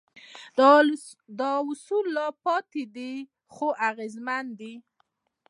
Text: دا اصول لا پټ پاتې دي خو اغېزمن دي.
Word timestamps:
دا 1.39 1.51
اصول 1.71 2.05
لا 2.15 2.25
پټ 2.31 2.37
پاتې 2.45 2.83
دي 2.95 3.11
خو 3.53 3.67
اغېزمن 3.89 4.45
دي. 4.59 4.73